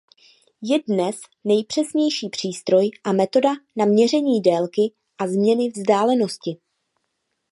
[0.61, 4.81] Je dnes nejpřesnější přístroj a metoda na měření délky
[5.17, 6.57] a změny vzdálenosti.